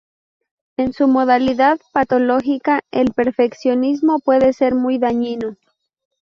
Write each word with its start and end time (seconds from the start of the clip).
En 0.77 0.93
su 0.93 1.07
modalidad 1.07 1.79
patológica, 1.93 2.81
el 2.89 3.13
perfeccionismo 3.13 4.17
puede 4.19 4.51
ser 4.51 4.73
muy 4.73 4.97
dañino. 4.97 5.57